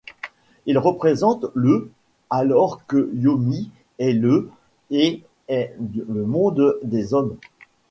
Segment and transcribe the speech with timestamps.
[0.65, 1.91] Il représente le
[2.31, 3.69] alors que Yomi
[3.99, 4.49] est le
[4.89, 5.75] et est
[6.07, 7.37] le monde des hommes.